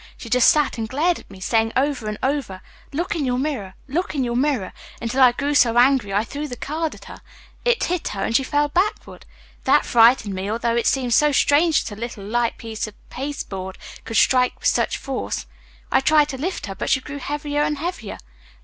She 0.17 0.29
just 0.31 0.49
sat 0.49 0.79
and 0.79 0.89
glared 0.89 1.19
at 1.19 1.29
me, 1.29 1.39
saying 1.39 1.73
over 1.77 2.07
and 2.07 2.17
over, 2.23 2.61
'Look 2.91 3.15
in 3.15 3.23
your 3.23 3.37
mirror, 3.37 3.75
look 3.87 4.15
in 4.15 4.23
your 4.23 4.35
mirror,' 4.35 4.73
until 4.99 5.21
I 5.21 5.31
grew 5.31 5.53
so 5.53 5.77
angry 5.77 6.11
I 6.11 6.23
threw 6.23 6.47
the 6.47 6.55
card 6.55 6.95
at 6.95 7.05
her. 7.05 7.21
It 7.63 7.83
hit 7.83 8.07
her 8.07 8.23
and 8.23 8.35
she 8.35 8.43
fell 8.43 8.67
backward. 8.69 9.27
That 9.65 9.85
frightened 9.85 10.33
me, 10.33 10.49
although 10.49 10.75
it 10.75 10.87
seemed 10.87 11.13
so 11.13 11.31
strange 11.31 11.83
that 11.83 11.99
a 11.99 12.01
little, 12.01 12.25
light 12.25 12.57
piece 12.57 12.87
of 12.87 12.95
pasteboard 13.11 13.77
could 14.03 14.17
strike 14.17 14.55
with 14.59 14.69
such 14.69 14.97
force. 14.97 15.45
I 15.91 15.99
tried 15.99 16.29
to 16.29 16.37
lift 16.39 16.65
her, 16.65 16.73
but 16.73 16.89
she 16.89 16.99
grew 16.99 17.19
heavier 17.19 17.61
and 17.61 17.77
heavier. 17.77 18.17